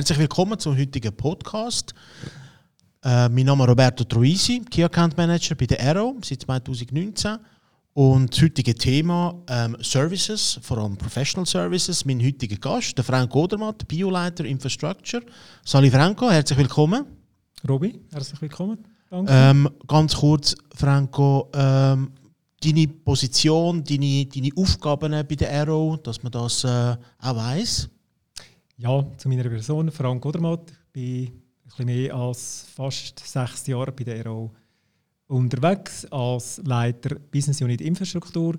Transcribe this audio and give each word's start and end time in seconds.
Herzlich 0.00 0.18
willkommen 0.18 0.58
zum 0.58 0.78
heutigen 0.78 1.14
Podcast. 1.14 1.92
Äh, 3.04 3.28
mein 3.28 3.44
Name 3.44 3.64
ist 3.64 3.68
Roberto 3.68 4.02
Troisi, 4.02 4.62
Key 4.70 4.82
Account 4.82 5.14
Manager 5.14 5.54
bei 5.54 5.66
der 5.66 5.78
Aero 5.78 6.16
seit 6.24 6.40
2019. 6.40 7.36
Und 7.92 8.32
das 8.32 8.42
heutige 8.42 8.74
Thema 8.74 9.34
ähm, 9.46 9.76
Services, 9.82 10.58
vor 10.62 10.78
allem 10.78 10.96
Professional 10.96 11.44
Services. 11.44 12.06
Mein 12.06 12.18
heutiger 12.24 12.56
Gast, 12.56 12.96
der 12.96 13.04
Franco 13.04 13.42
Odermatt, 13.42 13.86
Bioleiter 13.86 14.46
Infrastructure. 14.46 15.22
Sali 15.66 15.90
Franco, 15.90 16.30
herzlich 16.30 16.58
willkommen. 16.58 17.04
Robi, 17.68 18.00
herzlich 18.10 18.40
willkommen. 18.40 18.78
Danke. 19.10 19.30
Ähm, 19.30 19.68
ganz 19.86 20.16
kurz, 20.16 20.54
Franco, 20.74 21.50
ähm, 21.52 22.12
deine 22.64 22.88
Position, 22.88 23.84
deine, 23.84 24.24
deine 24.24 24.48
Aufgaben 24.56 25.12
bei 25.28 25.34
der 25.34 25.50
Aero, 25.50 25.98
dass 26.02 26.22
man 26.22 26.32
das 26.32 26.64
äh, 26.64 26.96
auch 27.18 27.36
weiß? 27.36 27.90
Ja, 28.82 29.06
zu 29.18 29.28
meiner 29.28 29.42
Person, 29.42 29.90
Frank 29.90 30.24
Odermatt. 30.24 30.70
Ich 30.70 30.92
bin 30.94 31.26
ein 31.26 31.42
bisschen 31.64 31.84
mehr 31.84 32.14
als 32.14 32.66
fast 32.74 33.18
sechs 33.18 33.66
Jahre 33.66 33.92
bei 33.92 34.04
der 34.04 34.14
Aero 34.14 34.54
unterwegs 35.26 36.06
als 36.06 36.62
Leiter 36.64 37.16
Business 37.30 37.60
Unit 37.60 37.82
Infrastruktur. 37.82 38.58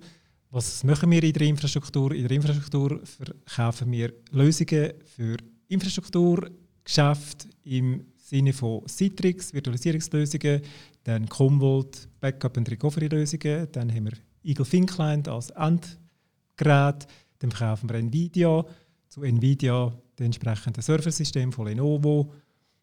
Was 0.52 0.84
machen 0.84 1.10
wir 1.10 1.24
in 1.24 1.34
der 1.34 1.48
Infrastruktur? 1.48 2.14
In 2.14 2.28
der 2.28 2.38
Infrastruktur 2.38 3.02
verkaufen 3.04 3.92
wir 3.92 4.14
Lösungen 4.30 4.94
für 5.06 5.38
Infrastrukturgeschäfte 5.70 7.48
im 7.64 8.06
Sinne 8.16 8.54
von 8.54 8.88
Citrix, 8.88 9.52
Virtualisierungslösungen, 9.56 10.62
dann 11.04 11.28
Commvault, 11.30 12.08
Backup- 12.20 12.58
und 12.58 12.70
Recovery-Lösungen, 12.70 13.70
dann 13.72 13.92
haben 13.92 14.06
wir 14.06 14.14
Eagle 14.44 14.68
Thin 14.68 14.86
Client 14.86 15.28
als 15.28 15.50
Endgerät, 15.50 17.08
dann 17.40 17.50
verkaufen 17.50 17.90
wir 17.90 17.96
Nvidia, 17.96 18.64
zu 19.12 19.24
Nvidia 19.24 19.92
das 20.16 20.26
entsprechende 20.26 20.82
Serversystem 20.82 21.52
von 21.52 21.68
Lenovo 21.68 22.32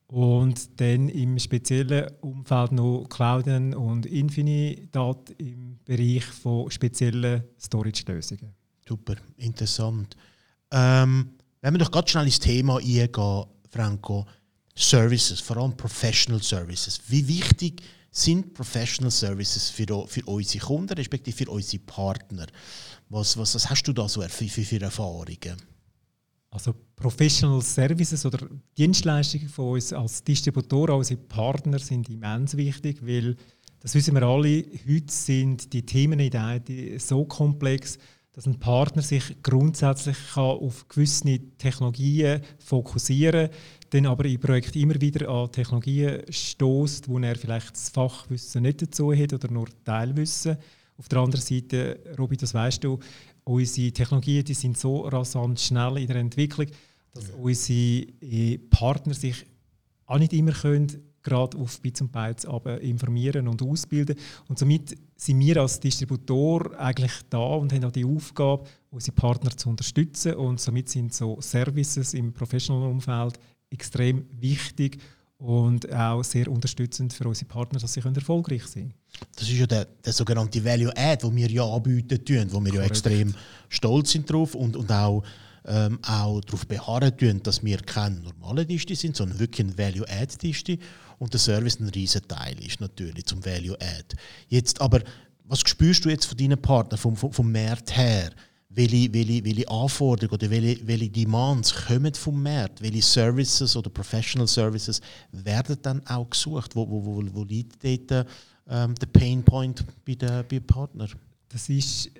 und 0.08 0.78
dann 0.78 1.08
im 1.08 1.38
speziellen 1.38 2.10
Umfeld 2.20 2.72
noch 2.72 3.06
Clouden 3.08 3.74
und 3.74 4.04
Infinidat 4.04 5.30
im 5.38 5.78
Bereich 5.86 6.24
von 6.24 6.70
speziellen 6.70 7.44
Storage-Lösungen. 7.58 8.54
Super, 8.86 9.16
interessant. 9.38 10.16
Ähm, 10.70 11.30
wenn 11.62 11.74
wir 11.74 11.78
doch 11.78 11.90
ganz 11.90 12.10
schnell 12.10 12.26
ins 12.26 12.38
Thema 12.38 12.76
eingehen, 12.76 13.46
Franco, 13.70 14.26
Services, 14.74 15.40
vor 15.40 15.56
allem 15.56 15.76
Professional 15.76 16.42
Services. 16.42 17.00
Wie 17.08 17.26
wichtig 17.26 17.82
sind 18.10 18.52
Professional 18.52 19.10
Services 19.10 19.70
für, 19.70 20.06
für 20.06 20.24
unsere 20.26 20.64
Kunden, 20.64 20.92
respektive 20.92 21.36
für 21.36 21.50
unsere 21.50 21.82
Partner? 21.82 22.46
Was, 23.08 23.36
was, 23.36 23.54
was 23.54 23.68
hast 23.68 23.82
du 23.84 23.94
da 23.94 24.08
so 24.08 24.20
für, 24.20 24.48
für, 24.48 24.62
für 24.62 24.80
Erfahrungen? 24.80 25.56
Also 26.50 26.74
Professional 26.96 27.60
Services 27.60 28.24
oder 28.24 28.48
Dienstleistungen 28.76 29.48
von 29.48 29.74
uns 29.74 29.92
als 29.92 30.24
Distributor, 30.24 30.90
unsere 30.90 31.20
Partner 31.20 31.78
sind 31.78 32.08
immens 32.08 32.56
wichtig, 32.56 33.06
weil 33.06 33.36
das 33.80 33.94
wissen 33.94 34.14
wir 34.14 34.22
alle, 34.22 34.64
heute 34.88 35.12
sind 35.12 35.72
die 35.72 35.84
Themen 35.84 36.18
in 36.18 36.30
der 36.30 36.56
IT 36.56 37.00
so 37.00 37.24
komplex, 37.24 37.98
dass 38.32 38.46
ein 38.46 38.58
Partner 38.58 39.02
sich 39.02 39.42
grundsätzlich 39.42 40.16
kann 40.34 40.44
auf 40.44 40.88
gewisse 40.88 41.38
Technologien 41.58 42.40
fokussieren 42.58 43.50
kann, 43.50 43.56
dann 43.90 44.06
aber 44.06 44.24
im 44.26 44.40
Projekt 44.40 44.76
immer 44.76 45.00
wieder 45.00 45.28
an 45.28 45.50
Technologien 45.50 46.22
stößt, 46.28 47.08
wo 47.08 47.18
er 47.18 47.36
vielleicht 47.36 47.72
das 47.72 47.88
Fachwissen 47.88 48.62
nicht 48.62 48.82
dazu 48.82 49.12
hat 49.12 49.32
oder 49.32 49.50
nur 49.50 49.68
Teilwissen. 49.84 50.56
Auf 50.96 51.08
der 51.08 51.18
anderen 51.18 51.44
Seite, 51.44 52.00
Robi, 52.18 52.36
das 52.36 52.54
weißt 52.54 52.82
du, 52.82 52.98
unsere 53.48 53.92
Technologien 53.92 54.44
die 54.44 54.54
sind 54.54 54.78
so 54.78 55.00
rasant 55.00 55.60
schnell 55.60 55.98
in 55.98 56.06
der 56.06 56.16
Entwicklung, 56.16 56.66
dass 57.12 57.28
ja. 57.28 57.34
unsere 57.34 58.06
äh, 58.20 58.58
Partner 58.58 59.14
sich 59.14 59.46
auch 60.06 60.18
nicht 60.18 60.32
immer 60.32 60.52
können, 60.52 61.08
gerade 61.22 61.58
auf 61.58 61.80
Bits 61.80 62.00
und 62.00 62.12
Bytes 62.12 62.46
aber 62.46 62.80
informieren 62.80 63.48
und 63.48 63.62
ausbilden. 63.62 64.16
Und 64.48 64.58
somit 64.58 64.96
sind 65.16 65.40
wir 65.40 65.58
als 65.58 65.80
Distributor 65.80 66.78
eigentlich 66.78 67.12
da 67.28 67.38
und 67.38 67.72
haben 67.72 67.84
auch 67.84 67.92
die 67.92 68.04
Aufgabe, 68.04 68.64
unsere 68.90 69.14
Partner 69.14 69.50
zu 69.50 69.68
unterstützen. 69.68 70.34
Und 70.34 70.60
somit 70.60 70.88
sind 70.88 71.12
so 71.12 71.40
Services 71.40 72.14
im 72.14 72.32
Professional-Umfeld 72.32 73.38
extrem 73.70 74.24
wichtig 74.30 74.98
und 75.38 75.92
auch 75.92 76.24
sehr 76.24 76.48
unterstützend 76.48 77.12
für 77.12 77.26
unsere 77.28 77.46
Partner, 77.46 77.78
dass 77.78 77.92
sie 77.92 78.00
erfolgreich 78.00 78.64
sein 78.66 78.88
können. 78.88 79.30
Das 79.36 79.48
ist 79.48 79.56
ja 79.56 79.66
der, 79.66 79.84
der 79.84 80.12
sogenannte 80.12 80.64
Value 80.64 80.92
Add, 80.96 81.26
den 81.26 81.36
wir 81.36 81.48
ja 81.48 81.64
anbieten 81.64 82.24
tun, 82.24 82.46
wo 82.50 82.60
wir 82.60 82.72
Korrekt. 82.72 82.74
ja 82.74 82.82
extrem 82.82 83.34
stolz 83.68 84.10
sind 84.10 84.30
drauf 84.30 84.54
und, 84.56 84.76
und 84.76 84.90
auch, 84.90 85.22
ähm, 85.64 86.00
auch 86.02 86.40
darauf 86.40 86.66
beharren 86.66 87.16
tun, 87.16 87.40
dass 87.42 87.62
wir 87.62 87.78
keine 87.78 88.20
normale 88.20 88.66
Dichte 88.66 88.96
sind, 88.96 89.16
sondern 89.16 89.38
wirklich 89.38 89.66
ein 89.66 89.78
Value 89.78 90.08
Add 90.08 90.36
Dichte 90.42 90.78
und 91.18 91.32
der 91.32 91.40
Service 91.40 91.78
ein 91.78 91.88
riesen 91.88 92.26
Teil 92.26 92.58
ist 92.64 92.80
natürlich 92.80 93.24
zum 93.26 93.44
Value 93.44 93.76
Add. 93.80 94.16
Jetzt 94.48 94.80
aber, 94.80 95.02
was 95.44 95.60
spürst 95.60 96.04
du 96.04 96.08
jetzt 96.08 96.26
von 96.26 96.36
deinen 96.36 96.60
Partnern 96.60 96.98
vom, 96.98 97.16
vom, 97.16 97.32
vom 97.32 97.52
Markt 97.52 97.96
her? 97.96 98.32
Welche, 98.70 99.12
welche, 99.12 99.44
welche 99.44 99.68
Anforderungen 99.68 100.34
oder 100.34 100.50
welche, 100.50 100.86
welche 100.86 101.08
Demands 101.10 101.74
kommen 101.86 102.14
vom 102.14 102.42
Markt, 102.42 102.82
welche 102.82 103.02
Services 103.02 103.74
oder 103.76 103.90
Professional 103.90 104.46
Services 104.46 105.00
werden 105.32 105.76
dann 105.82 106.06
auch 106.06 106.28
gesucht? 106.28 106.76
Wo, 106.76 106.88
wo, 106.88 107.04
wo, 107.04 107.22
wo 107.32 107.44
liegt 107.44 107.82
dort 107.82 108.26
ähm, 108.68 108.94
der 108.94 109.06
Pain 109.06 109.42
Point 109.42 109.84
bei 110.04 110.14
den, 110.14 110.44
bei 110.48 110.60
Partnern? 110.60 111.10
Das 111.48 111.68
ist 111.68 112.10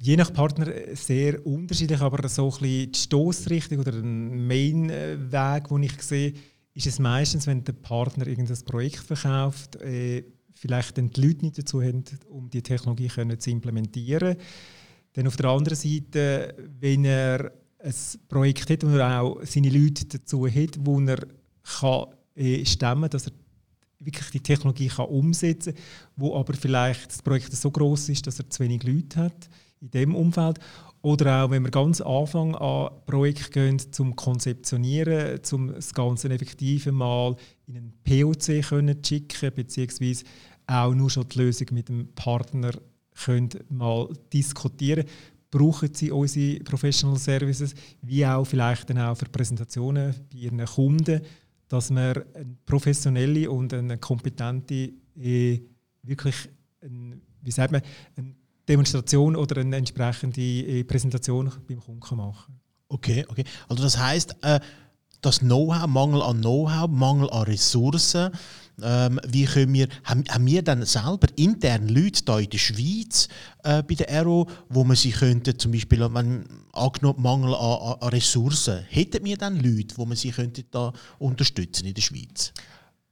je 0.00 0.16
nach 0.16 0.32
Partner 0.32 0.66
sehr 0.94 1.46
unterschiedlich, 1.46 2.00
aber 2.00 2.28
so 2.28 2.46
ein 2.46 2.50
bisschen 2.50 2.92
die 2.92 2.98
Stoßrichtung 2.98 3.78
oder 3.78 3.92
der 3.92 4.02
Main-Weg, 4.02 5.68
den 5.68 5.82
ich 5.84 6.02
sehe, 6.02 6.34
ist 6.74 6.86
es 6.86 6.98
meistens, 6.98 7.46
wenn 7.46 7.62
der 7.62 7.74
Partner 7.74 8.26
irgendein 8.26 8.64
Projekt 8.64 8.96
verkauft, 8.96 9.76
äh, 9.76 10.24
vielleicht 10.54 10.98
dann 10.98 11.10
die 11.10 11.20
Leute 11.20 11.44
nicht 11.44 11.58
dazu 11.58 11.80
haben, 11.80 12.02
um 12.28 12.50
die 12.50 12.62
Technologie 12.62 13.08
können 13.08 13.38
zu 13.38 13.50
implementieren 13.50 14.36
dann 15.12 15.26
auf 15.26 15.36
der 15.36 15.50
anderen 15.50 15.76
Seite, 15.76 16.54
wenn 16.80 17.04
er 17.04 17.52
ein 17.78 17.94
Projekt 18.28 18.70
hat, 18.70 18.84
wo 18.84 18.96
er 18.96 19.20
auch 19.20 19.40
seine 19.44 19.70
Leute 19.70 20.06
dazu 20.06 20.46
hat, 20.46 20.78
wo 20.80 21.00
er 21.00 21.18
kann, 21.80 22.06
äh, 22.34 22.64
stemmen 22.64 23.02
kann, 23.02 23.10
dass 23.10 23.26
er 23.26 23.32
wirklich 23.98 24.30
die 24.30 24.40
Technologie 24.40 24.88
kann 24.88 25.06
umsetzen 25.06 25.74
kann, 25.74 25.82
wo 26.16 26.36
aber 26.36 26.54
vielleicht 26.54 27.10
das 27.10 27.22
Projekt 27.22 27.52
so 27.52 27.70
groß 27.70 28.08
ist, 28.10 28.26
dass 28.26 28.38
er 28.38 28.48
zu 28.48 28.62
wenig 28.62 28.82
Leute 28.84 29.20
hat 29.20 29.48
in 29.80 29.90
dem 29.90 30.14
Umfeld. 30.14 30.58
Oder 31.02 31.42
auch, 31.44 31.50
wenn 31.50 31.64
wir 31.64 31.70
ganz 31.72 32.00
Anfang 32.00 32.54
an 32.54 32.90
Projekt 33.06 33.50
gehen, 33.50 33.78
zum 33.78 34.14
Konzeptionieren, 34.14 35.40
um 35.50 35.74
das 35.74 35.92
Ganze 35.92 36.30
effektiv 36.30 36.86
mal 36.86 37.34
in 37.66 37.76
einen 37.76 37.92
POC 38.04 38.62
können 38.62 39.02
zu 39.02 39.14
schicken, 39.14 39.52
beziehungsweise 39.52 40.24
auch 40.68 40.94
nur 40.94 41.10
schon 41.10 41.28
die 41.28 41.38
Lösung 41.38 41.66
mit 41.72 41.88
dem 41.88 42.06
Partner 42.14 42.70
können 43.14 43.50
mal 43.68 44.08
diskutieren 44.32 45.04
brauchen 45.52 45.92
sie 45.94 46.10
unsere 46.10 46.64
Professional 46.64 47.18
Services, 47.18 47.74
wie 48.00 48.26
auch 48.26 48.44
vielleicht 48.44 48.88
dann 48.88 48.98
auch 48.98 49.14
für 49.14 49.26
Präsentationen 49.26 50.14
bei 50.32 50.38
ihren 50.38 50.64
Kunden, 50.64 51.20
dass 51.68 51.90
man 51.90 52.16
eine 52.34 52.56
professionelle 52.64 53.48
und 53.50 53.72
eine 53.72 53.98
kompetente, 53.98 54.92
äh, 55.20 55.60
wirklich, 56.02 56.48
ein, 56.80 57.20
wie 57.42 57.50
sagt 57.50 57.70
man, 57.70 57.82
eine 58.16 58.34
Demonstration 58.66 59.36
oder 59.36 59.60
eine 59.60 59.76
entsprechende 59.76 60.40
äh, 60.40 60.84
Präsentation 60.84 61.52
beim 61.68 61.80
Kunden 61.80 62.16
machen. 62.16 62.58
Okay, 62.88 63.24
okay. 63.28 63.44
Also 63.68 63.82
das 63.82 63.98
heißt, 63.98 64.36
äh, 64.42 64.58
das 65.20 65.40
Know-how, 65.40 65.86
Mangel 65.86 66.22
an 66.22 66.40
Know-how, 66.40 66.88
Mangel 66.88 67.30
an 67.30 67.42
Ressourcen, 67.42 68.32
ähm, 68.82 69.20
wie 69.26 69.44
können 69.44 69.74
wir, 69.74 69.88
haben, 70.04 70.24
haben 70.28 70.46
wir 70.46 70.62
dann 70.62 70.84
selber 70.84 71.28
intern 71.36 71.88
Leute 71.88 72.22
hier 72.26 72.44
in 72.44 72.50
der 72.50 72.58
Schweiz 72.58 73.28
äh, 73.64 73.82
bei 73.82 73.94
der 73.94 74.08
Aero, 74.08 74.48
wo 74.68 74.84
man 74.84 74.96
sie 74.96 75.10
könnte, 75.10 75.56
zum 75.56 75.72
Beispiel, 75.72 76.00
wenn 76.12 76.44
angenommen 76.72 77.22
Mangel 77.22 77.54
an, 77.54 77.96
an, 78.00 78.08
Ressourcen, 78.08 78.84
hätten 78.88 79.24
wir 79.24 79.36
dann 79.36 79.56
Leute, 79.56 79.96
wo 79.96 80.06
man 80.06 80.16
sie 80.16 80.30
könnte 80.30 80.64
da 80.70 80.92
unterstützen 81.18 81.86
in 81.86 81.94
der 81.94 82.02
Schweiz? 82.02 82.52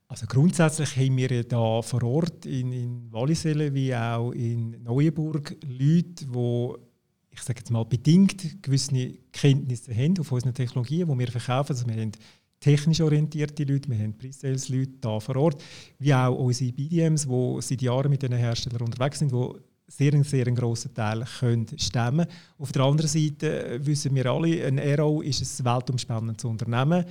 Also 0.09 0.27
grundsätzlich 0.27 0.97
haben 0.97 1.17
wir 1.17 1.45
da 1.45 1.83
vor 1.83 2.03
Ort 2.03 2.45
in, 2.45 2.73
in 2.73 3.13
Wallisellen 3.13 3.73
wie 3.75 3.95
auch 3.95 4.33
in 4.33 4.83
Neuenburg 4.83 5.57
Leute, 5.63 6.27
die 6.27 6.91
ich 7.33 7.43
sage 7.43 7.61
jetzt 7.61 7.71
mal 7.71 7.85
bedingt 7.85 8.63
gewisse 8.63 9.19
Kenntnisse 9.33 9.95
haben 9.95 10.19
auf 10.19 10.33
unseren 10.33 10.55
Technologien, 10.55 11.09
die 11.09 11.19
wir 11.19 11.29
verkaufen. 11.29 11.73
Also 11.73 11.87
wir 11.87 11.95
haben 11.95 12.13
technisch 12.61 13.01
orientierte 13.01 13.65
Leute, 13.65 13.91
wir 13.91 13.99
haben 13.99 14.17
Pre-Sales-Leute 14.17 14.93
da 15.01 15.19
vor 15.19 15.37
Ort, 15.37 15.63
wie 15.99 16.15
auch 16.15 16.39
unsere 16.39 16.73
BDMs, 16.73 17.27
die 17.27 17.57
seit 17.61 17.83
Jahren 17.83 18.11
mit 18.11 18.23
diesen 18.23 18.37
Herstellern 18.37 18.83
unterwegs 18.83 19.19
sind, 19.19 19.33
die 19.33 19.49
sehr, 19.89 20.23
sehr 20.23 20.47
einen 20.47 20.55
grossen 20.55 20.95
Teil 20.95 21.25
können 21.41 21.67
stemmen 21.77 22.27
Auf 22.59 22.71
der 22.71 22.83
anderen 22.83 23.09
Seite 23.09 23.81
wissen 23.85 24.15
wir 24.15 24.27
alle, 24.27 24.65
ein 24.65 24.79
Aero 24.79 25.21
ist 25.21 25.61
ein 25.61 25.65
weltumspannendes 25.65 26.45
Unternehmen. 26.45 27.05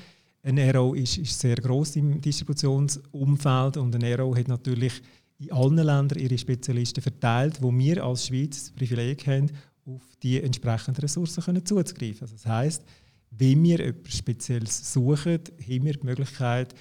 Ein 0.44 0.57
Aero 0.57 0.94
ist, 0.94 1.18
ist 1.18 1.38
sehr 1.38 1.57
gross 1.57 1.98
im 1.98 2.22
Distributionsumfeld 2.22 3.75
und 3.75 3.94
ein 3.96 4.04
Aero 4.04 4.34
hat 4.34 4.48
natürlich 4.48 5.01
in 5.40 5.51
allen 5.51 5.75
Ländern 5.75 6.19
ihre 6.19 6.38
Spezialisten 6.38 7.01
verteilt, 7.01 7.62
wo 7.62 7.78
wir 7.78 8.04
als 8.04 8.28
Schweiz 8.28 8.60
das 8.60 8.72
Privileg 8.72 9.28
haben, 9.28 9.51
auf 9.86 10.01
die 10.22 10.42
entsprechenden 10.42 11.01
Ressourcen 11.01 11.44
können 11.44 11.66
zuzugreifen. 11.66 12.22
Also 12.22 12.36
das 12.36 12.46
heißt, 12.46 12.84
wenn 13.31 13.64
wir 13.64 13.80
etwas 13.80 14.18
Spezielles 14.18 14.94
suchen, 14.94 15.40
haben 15.62 15.86
wir 15.86 15.94
die 15.94 16.06
Möglichkeit, 16.06 16.74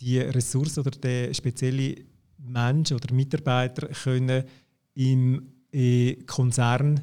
die 0.00 0.18
Ressource 0.18 0.78
oder 0.78 0.90
den 0.90 1.34
speziellen 1.34 2.04
Mensch 2.38 2.92
oder 2.92 3.12
Mitarbeiter 3.14 3.88
können 3.88 4.44
im 4.94 5.52
äh, 5.72 6.14
Konzern 6.24 7.00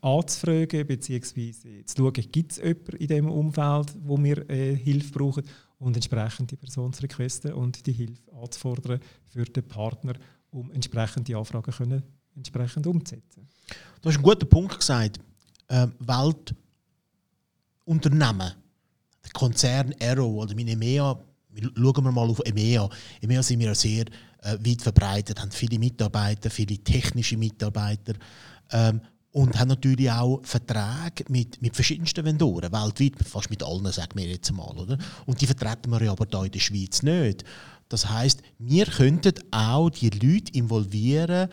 anzufragen, 0.00 0.86
beziehungsweise 0.86 1.84
zu 1.84 1.96
schauen, 1.96 2.12
gibt 2.12 2.52
es 2.52 2.58
jemanden 2.58 2.96
in 2.96 3.08
diesem 3.08 3.30
Umfeld, 3.30 3.94
wo 4.00 4.16
wir 4.22 4.48
äh, 4.48 4.76
Hilfe 4.76 5.12
brauchen 5.12 5.44
und 5.78 5.96
entsprechend 5.96 6.50
die 6.50 6.56
Person 6.56 6.92
zu 6.92 7.02
requesten 7.02 7.52
und 7.52 7.84
die 7.86 7.92
Hilfe 7.92 8.32
anzufordern 8.40 9.00
für 9.26 9.44
den 9.44 9.64
Partner, 9.64 10.14
um 10.50 10.70
entsprechend 10.70 11.28
die 11.28 11.34
Anfragen 11.34 11.72
können, 11.72 12.02
entsprechend 12.34 12.86
umzusetzen. 12.86 13.48
Du 14.00 14.08
hast 14.08 14.16
einen 14.16 14.24
guten 14.24 14.48
Punkt 14.48 14.78
gesagt. 14.78 15.18
Äh, 15.68 15.88
Weltunternehmen, 17.88 18.52
der 19.24 19.30
Konzern 19.32 19.94
Aero 20.00 20.26
oder 20.26 20.54
meine 20.54 20.72
EMEA, 20.72 21.18
schauen 21.74 22.04
wir 22.04 22.12
mal 22.12 22.28
auf 22.28 22.40
EMEA. 22.44 22.88
EMEA 23.22 23.42
sind 23.42 23.60
wir 23.60 23.74
sehr 23.74 24.04
äh, 24.42 24.58
weit 24.60 24.82
verbreitet, 24.82 25.40
haben 25.40 25.50
viele 25.50 25.78
Mitarbeiter, 25.78 26.50
viele 26.50 26.78
technische 26.78 27.36
Mitarbeiter. 27.36 28.14
Ähm, 28.70 29.00
und 29.30 29.58
haben 29.58 29.68
natürlich 29.68 30.10
auch 30.10 30.40
Verträge 30.42 31.24
mit, 31.28 31.60
mit 31.60 31.74
verschiedensten 31.74 32.24
Vendoren, 32.24 32.72
weltweit, 32.72 33.12
fast 33.26 33.50
mit 33.50 33.62
allen, 33.62 33.90
sagen 33.92 34.18
wir 34.18 34.26
jetzt 34.26 34.50
mal. 34.52 34.76
Oder? 34.76 34.98
Und 35.26 35.40
die 35.40 35.46
vertreten 35.46 35.90
wir 35.90 36.02
ja 36.02 36.12
aber 36.12 36.26
hier 36.30 36.46
in 36.46 36.52
der 36.52 36.58
Schweiz 36.58 37.02
nicht. 37.02 37.44
Das 37.88 38.08
heißt, 38.08 38.42
wir 38.58 38.86
könnten 38.86 39.34
auch 39.50 39.90
die 39.90 40.10
Leute 40.10 40.52
involvieren 40.54 41.48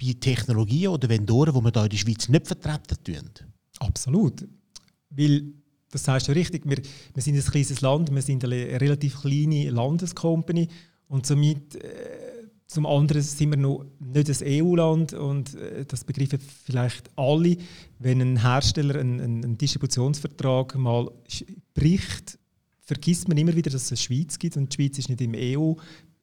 bei 0.00 0.14
Technologien 0.18 0.88
oder 0.88 1.08
Vendoren, 1.08 1.54
die 1.54 1.60
wir 1.60 1.70
hier 1.72 1.82
in 1.84 1.90
der 1.90 1.96
Schweiz 1.96 2.28
nicht 2.28 2.46
vertreten 2.46 3.04
tun. 3.04 3.30
Absolut. 3.78 4.48
Weil, 5.10 5.52
das 5.92 6.04
sagst 6.04 6.26
du 6.26 6.32
richtig, 6.32 6.62
wir, 6.64 6.78
wir 7.14 7.22
sind 7.22 7.36
ein 7.36 7.44
kleines 7.44 7.80
Land, 7.82 8.12
wir 8.12 8.22
sind 8.22 8.42
eine 8.44 8.80
relativ 8.80 9.20
kleine 9.20 9.70
Landescompany 9.70 10.66
und 11.08 11.26
somit 11.26 11.76
äh, 11.76 12.32
zum 12.66 12.86
anderen 12.86 13.20
sind 13.20 13.50
wir 13.50 13.58
noch 13.58 13.84
nicht 14.00 14.30
ein 14.30 14.36
EU-Land 14.64 15.12
und 15.12 15.54
äh, 15.54 15.84
das 15.86 16.04
begreifen 16.04 16.38
vielleicht 16.64 17.10
alle. 17.16 17.58
Wenn 17.98 18.22
ein 18.22 18.40
Hersteller 18.40 18.98
einen, 18.98 19.20
einen 19.20 19.58
Distributionsvertrag 19.58 20.74
mal 20.76 21.10
bricht, 21.74 22.38
vergisst 22.80 23.28
man 23.28 23.36
immer 23.36 23.54
wieder, 23.54 23.70
dass 23.70 23.82
es 23.84 23.90
eine 23.90 23.98
Schweiz 23.98 24.38
gibt 24.38 24.56
und 24.56 24.72
die 24.72 24.76
Schweiz 24.76 24.98
ist 24.98 25.10
nicht 25.10 25.20
im 25.20 25.34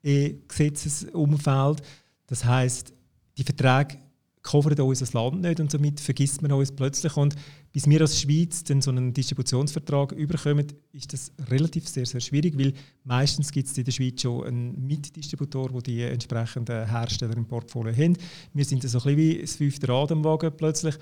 EU-Gesetzesumfeld. 0.04 1.84
Das 2.26 2.44
heißt, 2.44 2.92
die 3.38 3.44
Verträge 3.44 4.00
covert 4.42 4.80
unser 4.80 5.06
Land 5.14 5.42
nicht 5.42 5.60
und 5.60 5.70
somit 5.70 6.00
vergisst 6.00 6.42
man 6.42 6.52
uns 6.52 6.72
plötzlich. 6.72 7.16
Und 7.16 7.36
bis 7.72 7.88
wir 7.88 8.02
als 8.02 8.20
Schweiz 8.20 8.64
dann 8.64 8.82
so 8.82 8.92
einen 8.92 9.14
Distributionsvertrag 9.14 10.12
überkommen, 10.14 10.66
ist 10.92 11.14
das 11.14 11.32
relativ 11.50 11.88
sehr, 11.88 12.06
sehr 12.06 12.20
schwierig, 12.20 12.58
weil 12.58 12.74
meistens 13.04 13.52
gibt 13.52 13.68
es 13.68 13.78
in 13.78 13.84
der 13.84 13.92
Schweiz 13.92 14.22
schon 14.22 14.46
einen 14.46 14.88
Mitdistributor, 14.88 15.70
der 15.70 15.82
die 15.82 16.02
entsprechenden 16.02 16.88
Hersteller 16.88 17.38
im 17.38 17.46
Portfolio 17.46 17.94
haben. 17.94 18.18
Wir 18.54 18.66
sind 18.66 18.82
so 18.84 18.88
ein 18.88 18.92
bisschen 19.04 19.18
wie 19.18 19.42
das 19.42 19.56
fünfte 19.56 19.88
Rad 19.88 20.12
am 20.12 20.24
Wagen 20.24 20.52
plötzlich. 20.56 20.96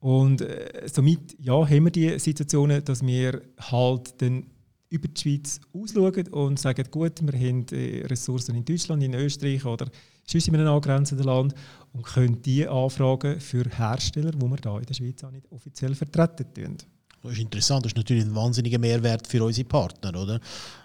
Und 0.00 0.40
äh, 0.40 0.88
somit 0.92 1.36
ja, 1.38 1.54
haben 1.54 1.84
wir 1.84 1.90
die 1.90 2.18
Situationen, 2.18 2.84
dass 2.84 3.06
wir 3.06 3.40
halt 3.58 4.20
dann 4.20 4.46
über 4.90 5.08
die 5.08 5.20
Schweiz 5.20 5.60
ausschauen 5.72 6.26
und 6.28 6.58
sagen, 6.58 6.84
gut, 6.90 7.22
wir 7.22 7.48
haben 7.48 7.66
äh, 7.70 8.04
Ressourcen 8.06 8.54
in 8.56 8.64
Deutschland, 8.64 9.02
in 9.02 9.14
Österreich 9.14 9.64
oder 9.64 9.86
sonst 10.26 10.48
in 10.48 10.54
einem 10.54 10.68
angrenzenden 10.68 11.26
Land 11.26 11.54
und 11.92 12.04
können 12.04 12.40
diese 12.42 12.70
anfragen 12.70 13.40
für 13.40 13.64
Hersteller, 13.64 14.32
die 14.32 14.40
wir 14.40 14.56
hier 14.62 14.78
in 14.78 14.86
der 14.86 14.94
Schweiz 14.94 15.24
auch 15.24 15.30
nicht 15.30 15.50
offiziell 15.50 15.94
vertreten 15.94 16.54
tun. 16.54 16.76
Das 17.22 17.34
ist 17.34 17.38
interessant, 17.38 17.84
das 17.84 17.92
ist 17.92 17.96
natürlich 17.96 18.24
ein 18.24 18.34
wahnsinniger 18.34 18.80
Mehrwert 18.80 19.28
für 19.28 19.44
unsere 19.44 19.68
Partner, 19.68 20.20
oder? 20.20 20.40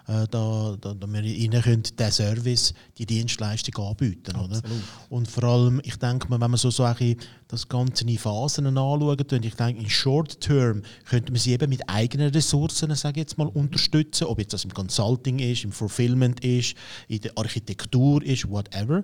Äh, 0.06 0.28
da, 0.30 0.76
da, 0.80 0.94
da 0.94 1.06
wir 1.12 1.22
ihnen 1.24 1.60
können 1.60 1.82
den 1.82 2.12
Service, 2.12 2.74
die 2.96 3.06
Dienstleistung 3.06 3.84
anbieten, 3.84 4.36
oder? 4.36 4.62
Und 5.08 5.28
vor 5.28 5.42
allem, 5.42 5.80
ich 5.82 5.96
denke, 5.96 6.30
wenn 6.30 6.38
man 6.38 6.56
so 6.56 6.70
Sachen, 6.70 7.16
das 7.48 7.68
Ganze 7.68 8.04
in 8.04 8.18
Phasen 8.18 8.66
anschaut, 8.66 9.32
und 9.32 9.44
ich 9.44 9.54
denke, 9.56 9.82
in 9.82 9.90
Short 9.90 10.40
Term 10.40 10.82
könnte 11.06 11.32
man 11.32 11.40
sie 11.40 11.54
eben 11.54 11.68
mit 11.68 11.82
eigenen 11.88 12.30
Ressourcen, 12.30 12.94
sage 12.94 13.18
jetzt 13.18 13.36
mal, 13.36 13.48
unterstützen, 13.48 14.28
ob 14.28 14.38
jetzt 14.38 14.52
das 14.52 14.62
im 14.62 14.72
Consulting 14.72 15.40
ist, 15.40 15.64
im 15.64 15.72
Fulfillment 15.72 16.44
ist, 16.44 16.76
in 17.08 17.20
der 17.20 17.36
Architektur 17.36 18.22
ist, 18.22 18.48
whatever. 18.48 19.02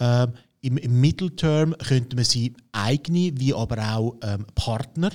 Ähm, 0.00 0.32
im, 0.62 0.78
Im 0.78 1.00
Mittelterm 1.00 1.76
könnte 1.78 2.16
man 2.16 2.24
sie 2.24 2.54
eigene, 2.72 3.32
wie 3.36 3.54
aber 3.54 3.78
auch 3.96 4.16
ähm, 4.22 4.46
Partner 4.56 5.10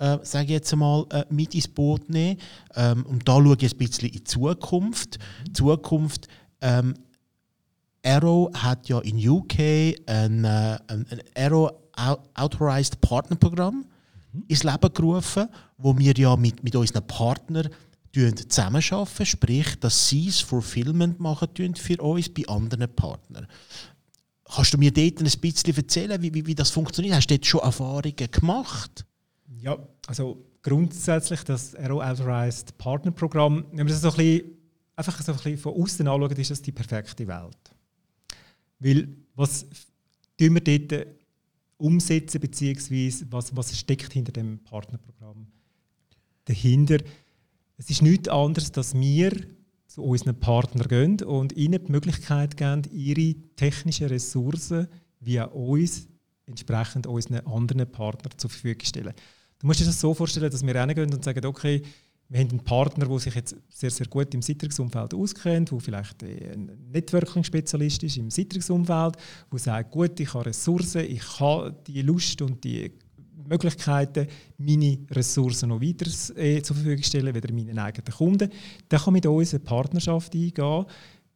äh, 0.00 0.18
sage 0.22 0.46
ich 0.46 0.50
jetzt 0.50 0.74
mal, 0.74 1.06
äh, 1.10 1.24
mit 1.30 1.54
ins 1.54 1.68
Boot 1.68 2.08
nehmen. 2.08 2.38
Ähm, 2.74 3.06
und 3.06 3.28
da 3.28 3.34
schaue 3.34 3.56
ich 3.60 3.72
ein 3.72 3.78
bisschen 3.78 4.08
in 4.08 4.14
die 4.14 4.24
Zukunft. 4.24 5.18
Mhm. 5.18 5.54
Zukunft 5.54 6.28
ähm, 6.60 6.94
Arrow 8.04 8.50
hat 8.54 8.88
ja 8.88 8.98
in 9.00 9.16
UK 9.16 9.58
ein, 10.06 10.44
äh, 10.44 10.78
ein, 10.88 11.22
Arrow 11.36 11.70
Authorized 12.34 13.00
Partner 13.02 13.36
Programm 13.36 13.84
mhm. 14.32 14.44
ins 14.48 14.64
Leben 14.64 14.92
gerufen, 14.94 15.48
wo 15.76 15.96
wir 15.96 16.14
ja 16.16 16.34
mit, 16.34 16.64
mit 16.64 16.74
unseren 16.74 17.06
Partnern 17.06 17.68
zusammenarbeiten, 18.12 19.26
sprich, 19.26 19.78
dass 19.78 20.08
sie 20.08 20.26
das 20.26 20.40
Fulfillment 20.40 21.20
machen 21.20 21.48
für 21.76 22.02
uns 22.02 22.28
bei 22.28 22.46
anderen 22.48 22.88
Partnern. 22.96 23.46
Kannst 24.52 24.74
du 24.74 24.78
mir 24.78 24.90
dort 24.90 25.20
ein 25.20 25.40
bisschen 25.40 25.76
erzählen, 25.76 26.20
wie, 26.20 26.34
wie, 26.34 26.44
wie 26.44 26.54
das 26.56 26.70
funktioniert? 26.70 27.14
Hast 27.14 27.30
du 27.30 27.34
dort 27.34 27.46
schon 27.46 27.60
Erfahrungen 27.60 28.30
gemacht? 28.32 29.04
Ja, 29.58 29.78
also 30.06 30.44
grundsätzlich 30.62 31.42
das 31.44 31.74
Aero 31.74 32.02
Authorized 32.02 32.76
Partner 32.78 33.10
Programm, 33.10 33.64
wenn 33.70 33.78
man 33.78 33.88
das 33.88 34.00
so 34.00 34.10
ein 34.10 34.16
bisschen, 34.16 34.50
einfach 34.96 35.20
so 35.22 35.32
ein 35.32 35.38
bisschen 35.38 35.58
von 35.58 35.74
außen 35.74 36.06
anschaut, 36.06 36.38
ist 36.38 36.50
das 36.50 36.62
die 36.62 36.72
perfekte 36.72 37.26
Welt. 37.26 37.74
Weil 38.78 39.08
was 39.34 39.66
tun 40.38 40.54
wir 40.54 40.60
dort 40.60 41.06
umsetzen, 41.78 42.40
beziehungsweise 42.40 43.26
was, 43.30 43.54
was 43.56 43.76
steckt 43.76 44.12
hinter 44.12 44.32
dem 44.32 44.58
Partnerprogramm 44.60 45.46
dahinter? 46.44 46.98
Es 47.76 47.90
ist 47.90 48.02
nichts 48.02 48.28
anderes, 48.28 48.72
dass 48.72 48.94
wir 48.94 49.32
zu 49.86 50.04
unseren 50.04 50.38
Partnern 50.38 50.86
gehen 50.86 51.22
und 51.22 51.52
ihnen 51.54 51.84
die 51.84 51.90
Möglichkeit 51.90 52.56
geben, 52.56 52.82
ihre 52.92 53.34
technischen 53.56 54.06
Ressourcen 54.06 54.86
via 55.18 55.44
uns 55.46 56.06
entsprechend 56.46 57.06
unseren 57.06 57.46
anderen 57.46 57.90
Partnern 57.90 58.32
zur 58.36 58.50
Verfügung 58.50 58.80
zu 58.80 58.86
stellen. 58.86 59.14
Du 59.60 59.66
musst 59.66 59.80
dir 59.80 59.84
das 59.84 60.00
so 60.00 60.14
vorstellen, 60.14 60.50
dass 60.50 60.66
wir 60.66 60.74
reingehen 60.74 61.12
und 61.12 61.22
sagen, 61.22 61.44
okay, 61.44 61.82
wir 62.30 62.40
haben 62.40 62.50
einen 62.50 62.60
Partner, 62.60 63.06
der 63.06 63.18
sich 63.18 63.34
jetzt 63.34 63.56
sehr, 63.68 63.90
sehr 63.90 64.06
gut 64.06 64.32
im 64.34 64.40
Sicherungsumfeld 64.40 65.12
auskennt, 65.14 65.70
der 65.70 65.80
vielleicht 65.80 66.22
ein 66.22 66.70
Networking-Spezialist 66.92 68.04
ist 68.04 68.16
im 68.16 68.30
Sicherungsumfeld, 68.30 69.16
der 69.52 69.58
sagt, 69.58 69.90
gut, 69.90 70.18
ich 70.18 70.32
habe 70.32 70.46
Ressourcen, 70.46 71.00
ich 71.00 71.40
habe 71.40 71.76
die 71.86 72.02
Lust 72.02 72.40
und 72.40 72.62
die 72.64 72.92
Möglichkeiten, 73.48 74.28
meine 74.58 74.98
Ressourcen 75.10 75.70
noch 75.70 75.82
weiter 75.82 76.06
äh, 76.38 76.62
zur 76.62 76.76
Verfügung 76.76 77.02
stellen, 77.02 77.34
weder 77.34 77.52
meinen 77.52 77.78
eigenen 77.78 78.14
Kunden. 78.14 78.48
Dann 78.88 79.00
kann 79.00 79.12
mit 79.12 79.26
uns 79.26 79.52
eine 79.52 79.60
Partnerschaft 79.60 80.34
eingehen, 80.34 80.86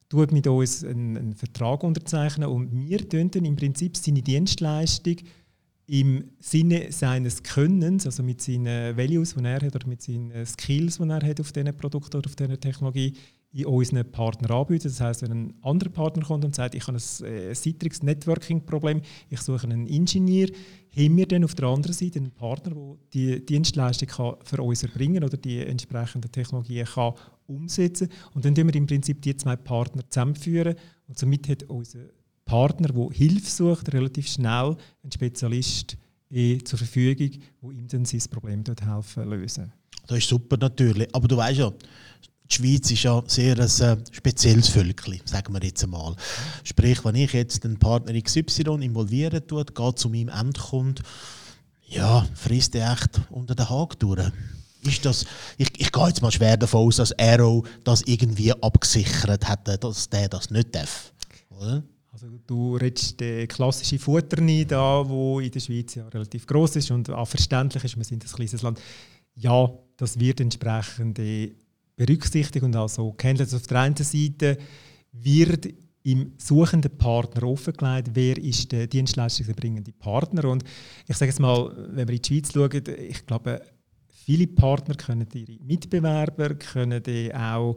tut 0.09 0.33
mit 0.33 0.47
uns 0.47 0.85
einen, 0.85 1.17
einen 1.17 1.35
Vertrag 1.35 1.83
unterzeichnen 1.83 2.49
und 2.49 2.71
wir 2.73 3.07
tun 3.07 3.31
dann 3.33 3.45
im 3.45 3.57
Prinzip 3.57 3.97
seine 3.97 4.23
Dienstleistung 4.23 5.17
im 5.87 6.31
Sinne 6.41 6.91
seines 6.93 7.43
Könnens, 7.43 8.07
also 8.07 8.23
mit 8.23 8.41
seinen 8.41 8.97
Values, 8.97 9.35
die 9.35 9.45
er 9.45 9.61
hat, 9.61 9.77
oder 9.77 9.87
mit 9.87 10.03
seinen 10.03 10.47
Skills, 10.47 10.99
die 10.99 11.09
er 11.09 11.23
hat 11.23 11.41
auf 11.41 11.53
diesen 11.53 11.77
Produkten 11.77 12.17
oder 12.17 12.29
auf 12.29 12.37
dieser 12.37 12.59
Technologie, 12.59 13.15
in 13.55 13.67
unseren 13.67 14.11
Partner 14.11 14.51
anbieten. 14.51 14.89
Das 14.89 15.01
heißt, 15.01 15.23
wenn 15.23 15.31
ein 15.31 15.55
anderer 15.63 15.91
Partner 15.91 16.25
kommt 16.25 16.45
und 16.45 16.57
sagt, 16.57 16.75
ich 16.75 16.87
habe 16.89 16.99
ein 16.99 17.27
äh, 17.27 17.55
Citrix-Networking-Problem, 17.55 19.01
ich 19.31 19.41
suche 19.41 19.65
einen 19.65 19.87
Ingenieur, 19.87 20.49
haben 20.97 21.17
wir 21.17 21.27
dann 21.27 21.45
auf 21.45 21.55
der 21.55 21.69
anderen 21.69 21.95
Seite 21.95 22.19
einen 22.19 22.33
Partner, 22.33 22.75
der 22.75 22.97
die 23.13 23.47
Dienstleistung 23.47 24.09
kann 24.09 24.35
für 24.43 24.61
uns 24.61 24.83
erbringen 24.83 25.23
oder 25.23 25.37
die 25.37 25.61
entsprechende 25.61 26.29
Technologie 26.29 26.83
kann 26.83 27.15
umsetzen 27.47 28.09
Und 28.33 28.45
dann 28.45 28.57
führen 28.57 28.69
wir 28.69 28.75
im 28.75 28.87
Prinzip 28.87 29.23
die 29.23 29.37
zwei 29.37 29.55
Partner 29.55 30.03
zusammenführen 30.09 30.75
und 31.07 31.19
somit 31.19 31.49
hat 31.49 31.63
unser 31.65 32.01
Partner, 32.45 32.89
der 32.89 33.09
Hilfe 33.11 33.51
sucht, 33.51 33.93
relativ 33.93 34.29
schnell 34.29 34.77
einen 35.03 35.13
Spezialist 35.13 35.97
zur 36.65 36.79
Verfügung, 36.79 37.41
der 37.63 37.71
ihm 37.71 37.89
dann 37.89 38.05
sein 38.05 38.23
Problem 38.31 38.65
dort 38.65 38.83
helfen 38.83 39.29
lösen. 39.31 39.73
Das 40.07 40.19
ist 40.19 40.29
super 40.29 40.57
natürlich. 40.57 41.09
Aber 41.15 41.29
du 41.29 41.37
weißt 41.37 41.59
ja, 41.61 41.73
die 42.51 42.55
Schweiz 42.55 42.91
ist 42.91 43.05
ja 43.05 43.23
sehr 43.27 43.59
ein 43.59 43.99
äh, 43.99 44.05
spezielles 44.11 44.69
Völkchen, 44.69 45.21
sagen 45.25 45.55
wir 45.55 45.63
jetzt 45.63 45.83
einmal. 45.83 46.15
Sprich, 46.63 47.05
wenn 47.05 47.15
ich 47.15 47.33
jetzt 47.33 47.65
den 47.65 47.79
Partner 47.79 48.21
XY 48.21 48.85
involvieren 48.85 49.47
tue, 49.47 49.65
geht 49.65 49.99
zu 49.99 50.11
meinem 50.11 50.29
Endkunden, 50.29 51.05
ja, 51.87 52.27
frisst 52.35 52.75
er 52.75 52.93
echt 52.93 53.21
unter 53.31 53.55
den 53.55 53.69
Haken 53.69 53.99
durch. 53.99 54.31
Ist 54.83 55.05
das, 55.07 55.25
ich, 55.57 55.69
ich 55.79 55.91
gehe 55.91 56.09
jetzt 56.09 56.21
mal 56.21 56.33
schwer 56.33 56.57
davon 56.59 56.87
aus, 56.87 56.97
dass 56.97 57.19
Arrow 57.19 57.67
das 57.85 58.03
irgendwie 58.03 58.53
abgesichert 58.53 59.49
hätte, 59.49 59.79
dass 59.79 60.11
der 60.11 60.29
das 60.29 60.51
nicht 60.51 60.75
darf. 60.75 61.13
Oder? 61.49 61.83
Also 62.15 62.29
du 62.47 62.77
redest 62.77 63.19
den 63.19 63.49
klassischen 63.49 63.99
Futter 63.99 64.41
nicht 64.41 64.71
da, 64.71 65.03
wo 65.05 65.41
in 65.41 65.51
der 65.51 65.59
Schweiz 65.59 65.97
ja 65.97 66.07
relativ 66.07 66.47
groß 66.47 66.77
ist 66.77 66.93
und 66.93 67.11
auch 67.11 67.27
verständlich 67.27 67.83
ist. 67.83 67.97
Wir 67.97 68.05
sind 68.05 68.25
ein 68.25 68.31
kleines 68.31 68.63
Land. 68.63 68.81
Ja, 69.35 69.69
das 69.97 70.21
wird 70.21 70.41
entsprechend 70.41 71.21
berücksichtigt 71.97 72.63
und 72.63 72.77
also 72.77 73.13
gehandelt. 73.15 73.49
Also 73.49 73.57
auf 73.57 73.67
der 73.67 73.81
einen 73.81 73.97
Seite 73.97 74.59
wird 75.11 75.67
im 76.05 76.35
suchenden 76.39 76.97
Partner 76.97 77.49
offengelegt, 77.49 78.11
wer 78.13 78.39
ist 78.39 78.71
der 78.71 78.87
dienstleistungserbringende 78.87 79.91
Partner. 79.91 80.45
Und 80.45 80.63
ich 81.09 81.17
sage 81.17 81.33
es 81.33 81.41
mal, 81.41 81.75
wenn 81.97 82.07
wir 82.07 82.15
in 82.15 82.23
die 82.23 82.29
Schweiz 82.29 82.53
schauen, 82.53 82.71
ich 83.11 83.27
glaube, 83.27 83.61
viele 84.07 84.47
Partner 84.47 84.95
können 84.95 85.27
ihre 85.35 85.59
Mitbewerber, 85.65 86.55
können 86.55 87.03
auch 87.35 87.77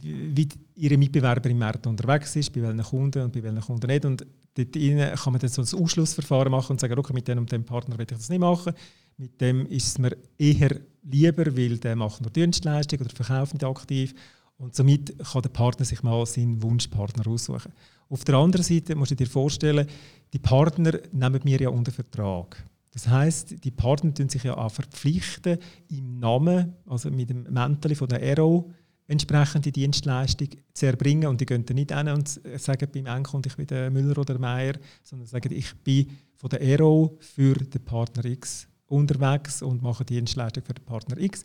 wie 0.00 0.48
ihre 0.76 0.96
Mitbewerber 0.96 1.50
im 1.50 1.58
Markt 1.58 1.86
unterwegs 1.86 2.36
ist, 2.36 2.52
bei 2.52 2.62
welchen 2.62 2.82
Kunden 2.82 3.22
und 3.24 3.32
bei 3.32 3.42
welchen 3.42 3.60
Kunden 3.60 3.86
nicht. 3.86 4.04
Und 4.04 4.26
dort 4.54 4.72
kann 4.72 5.32
man 5.32 5.40
dann 5.40 5.50
so 5.50 5.62
ein 5.62 5.82
Ausschlussverfahren 5.82 6.50
machen 6.50 6.72
und 6.72 6.80
sagen, 6.80 6.98
okay, 6.98 7.12
mit 7.12 7.28
dem 7.28 7.38
und 7.38 7.50
dem 7.50 7.64
Partner 7.64 7.98
will 7.98 8.06
ich 8.08 8.16
das 8.16 8.28
nicht 8.28 8.38
machen. 8.38 8.72
Mit 9.16 9.40
dem 9.40 9.66
ist 9.66 9.86
es 9.86 9.98
mir 9.98 10.16
eher 10.38 10.80
lieber, 11.02 11.56
weil 11.56 11.78
der 11.78 11.96
macht 11.96 12.20
nur 12.20 12.30
Dienstleistung 12.30 13.00
oder 13.00 13.10
verkauft 13.10 13.54
nicht 13.54 13.64
aktiv. 13.64 14.14
Und 14.58 14.74
somit 14.74 15.16
kann 15.18 15.42
der 15.42 15.50
Partner 15.50 15.84
sich 15.84 16.02
mal 16.02 16.24
seinen 16.26 16.62
Wunschpartner 16.62 17.26
aussuchen. 17.26 17.72
Auf 18.08 18.24
der 18.24 18.36
anderen 18.36 18.64
Seite 18.64 18.94
musst 18.94 19.10
du 19.10 19.16
dir 19.16 19.26
vorstellen, 19.26 19.86
die 20.32 20.38
Partner 20.38 20.98
nehmen 21.12 21.40
mir 21.44 21.60
ja 21.60 21.68
unter 21.68 21.92
Vertrag. 21.92 22.64
Das 22.92 23.06
heißt, 23.06 23.62
die 23.64 23.70
Partner 23.70 24.14
tun 24.14 24.28
sich 24.28 24.42
ja 24.42 24.56
auch 24.56 24.70
verpflichten, 24.70 25.58
im 25.90 26.18
Namen, 26.18 26.74
also 26.86 27.10
mit 27.10 27.30
dem 27.30 27.44
Mäntel 27.44 27.94
von 27.94 28.08
der 28.08 28.20
Aero, 28.20 28.70
entsprechende 29.08 29.72
Dienstleistung 29.72 30.48
zu 30.72 30.86
erbringen. 30.86 31.28
Und 31.28 31.40
die 31.40 31.46
gehen 31.46 31.64
dann 31.64 31.74
nicht 31.74 31.92
hin 31.92 32.08
und 32.08 32.28
sagen 32.56 32.88
beim 32.92 33.06
Endkunden, 33.06 33.50
ich 33.50 33.56
bin 33.56 33.66
der 33.66 33.90
Müller 33.90 34.12
oder 34.18 34.34
der 34.34 34.38
Meier, 34.38 34.74
sondern 35.02 35.26
sagen, 35.26 35.52
ich 35.52 35.74
bin 35.82 36.08
von 36.36 36.50
der 36.50 36.60
Aero 36.60 37.16
für 37.18 37.54
den 37.54 37.84
Partner 37.84 38.24
X 38.24 38.68
unterwegs 38.86 39.62
und 39.62 39.82
mache 39.82 40.04
Dienstleistung 40.04 40.62
für 40.64 40.74
den 40.74 40.84
Partner 40.84 41.18
X. 41.18 41.44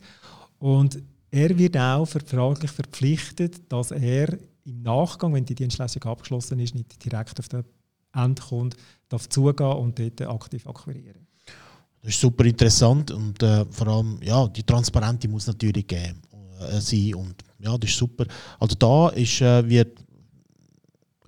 Und 0.58 1.02
er 1.30 1.58
wird 1.58 1.76
auch 1.76 2.06
vertraglich 2.06 2.70
verpflichtet, 2.70 3.60
dass 3.72 3.90
er 3.90 4.38
im 4.64 4.82
Nachgang, 4.82 5.34
wenn 5.34 5.44
die 5.44 5.54
Dienstleistung 5.54 6.04
abgeschlossen 6.04 6.58
ist, 6.60 6.74
nicht 6.74 7.04
direkt 7.04 7.38
auf 7.38 7.48
den 7.48 7.64
Endkunden 8.14 8.78
darf 9.08 9.28
zugehen 9.28 9.72
und 9.72 9.98
dort 9.98 10.22
aktiv 10.22 10.66
akquirieren. 10.66 11.26
Das 12.00 12.14
ist 12.14 12.20
super 12.20 12.44
interessant 12.44 13.10
und 13.10 13.42
äh, 13.42 13.64
vor 13.70 13.88
allem 13.88 14.18
ja, 14.22 14.46
die 14.48 14.62
Transparenz 14.62 15.26
muss 15.26 15.46
natürlich 15.46 15.86
geben, 15.86 16.20
äh, 16.60 16.80
sein 16.80 17.14
und 17.14 17.43
ja, 17.64 17.78
das 17.78 17.90
ist 17.90 17.96
super. 17.96 18.26
Also 18.60 18.76
da 18.78 19.08
ist, 19.08 19.40
äh, 19.40 19.68
wird 19.68 19.98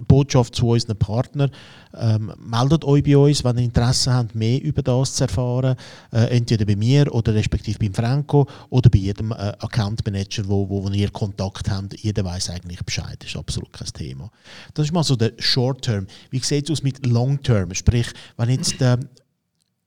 Botschaft 0.07 0.55
zu 0.55 0.69
unseren 0.69 0.99
Partnern. 0.99 1.50
Ähm, 1.95 2.33
meldet 2.38 2.85
euch 2.85 3.02
bei 3.02 3.16
uns, 3.16 3.43
wenn 3.45 3.57
ihr 3.57 3.64
Interesse 3.64 4.12
habt, 4.12 4.35
mehr 4.35 4.62
über 4.62 4.83
das 4.83 5.14
zu 5.14 5.25
erfahren. 5.25 5.76
Äh, 6.12 6.37
entweder 6.37 6.66
bei 6.66 6.76
mir 6.76 7.12
oder 7.14 7.35
respektive 7.35 7.78
beim 7.78 7.95
Franco 7.95 8.47
oder 8.69 8.90
bei 8.90 8.99
jedem 8.99 9.33
äh, 9.33 9.35
Account 9.35 10.05
Manager, 10.05 10.47
wo, 10.47 10.69
wo, 10.69 10.85
wo 10.85 10.90
ihr 10.90 11.11
Kontakt 11.11 11.71
habt. 11.71 11.99
Jeder 11.99 12.25
weiß 12.25 12.50
eigentlich 12.50 12.85
Bescheid. 12.85 13.16
Das 13.21 13.31
ist 13.31 13.37
absolut 13.37 13.73
kein 13.73 13.88
Thema. 13.88 14.31
Das 14.75 14.87
ist 14.87 14.93
mal 14.93 15.02
so 15.02 15.16
der 15.16 15.33
Short 15.38 15.83
Term. 15.83 16.07
Wie 16.31 16.40
sieht 16.40 16.66
es 16.66 16.73
aus 16.73 16.83
mit 16.83 17.07
Long 17.07 17.43
Term? 17.43 17.73
Sprich, 17.73 18.09
wenn 18.37 18.50
jetzt 18.50 18.83
äh, 18.83 18.99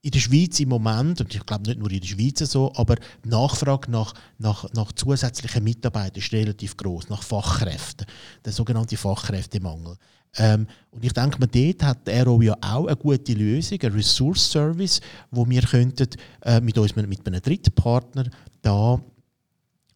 in 0.02 0.10
der 0.10 0.18
Schweiz 0.18 0.58
im 0.60 0.70
Moment, 0.70 1.20
und 1.20 1.34
ich 1.34 1.44
glaube 1.44 1.68
nicht 1.68 1.78
nur 1.78 1.90
in 1.90 2.00
der 2.00 2.06
Schweiz 2.06 2.38
so, 2.38 2.72
aber 2.74 2.96
die 3.24 3.28
Nachfrage 3.28 3.90
nach, 3.90 4.14
nach, 4.38 4.72
nach 4.72 4.92
zusätzlichen 4.92 5.62
Mitarbeitern 5.62 6.22
ist 6.22 6.32
relativ 6.32 6.76
groß, 6.76 7.10
nach 7.10 7.22
Fachkräften, 7.22 8.06
der 8.44 8.52
sogenannte 8.52 8.96
Fachkräftemangel. 8.96 9.96
Ähm, 10.36 10.66
und 10.90 11.04
ich 11.04 11.12
denke, 11.12 11.38
man 11.38 11.50
dort 11.50 11.82
hat 11.82 12.06
der 12.06 12.24
RO 12.24 12.40
ja 12.40 12.56
auch 12.60 12.86
eine 12.86 12.96
gute 12.96 13.32
Lösung, 13.34 13.78
ein 13.82 13.92
Resource 13.92 14.50
Service, 14.50 15.00
wo 15.30 15.48
wir 15.48 15.62
könnten 15.62 16.08
äh, 16.42 16.60
mit 16.60 16.78
uns 16.78 16.94
mit 16.96 17.26
einem 17.26 17.42
dritten 17.42 17.74
Partner 17.74 18.30
da 18.62 19.00